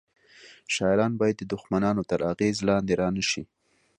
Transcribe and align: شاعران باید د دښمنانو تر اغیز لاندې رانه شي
شاعران 0.73 1.13
باید 1.19 1.35
د 1.39 1.43
دښمنانو 1.53 2.03
تر 2.11 2.19
اغیز 2.31 2.57
لاندې 2.69 2.93
رانه 3.01 3.23
شي 3.29 3.43